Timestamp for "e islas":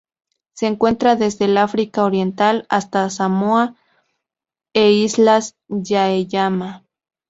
4.73-5.57